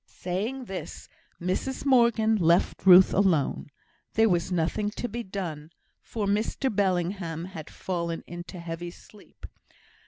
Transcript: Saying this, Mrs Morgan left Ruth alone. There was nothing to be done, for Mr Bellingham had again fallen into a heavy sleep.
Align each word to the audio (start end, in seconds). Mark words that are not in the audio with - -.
Saying 0.07 0.65
this, 0.65 1.07
Mrs 1.39 1.85
Morgan 1.85 2.35
left 2.35 2.87
Ruth 2.87 3.13
alone. 3.13 3.67
There 4.15 4.29
was 4.29 4.51
nothing 4.51 4.89
to 4.89 5.07
be 5.07 5.21
done, 5.21 5.69
for 6.01 6.25
Mr 6.25 6.75
Bellingham 6.75 7.45
had 7.45 7.67
again 7.67 7.73
fallen 7.77 8.23
into 8.25 8.57
a 8.57 8.61
heavy 8.61 8.89
sleep. 8.89 9.45